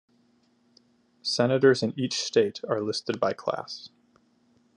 Senators 1.21 1.83
in 1.83 1.93
each 1.95 2.15
state 2.19 2.59
are 2.67 2.81
listed 2.81 3.19
by 3.19 3.33
class. 3.33 3.89